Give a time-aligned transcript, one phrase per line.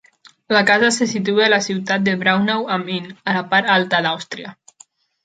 [0.47, 4.01] La casa se situa a la ciutat de Braunau am Inn, a la part alta
[4.07, 4.57] d'Àustria.